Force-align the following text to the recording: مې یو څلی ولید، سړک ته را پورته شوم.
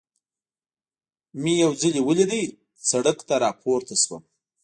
مې 1.41 1.53
یو 1.63 1.71
څلی 1.81 2.01
ولید، 2.03 2.31
سړک 2.89 3.17
ته 3.27 3.35
را 3.41 3.51
پورته 3.61 3.95
شوم. 4.03 4.23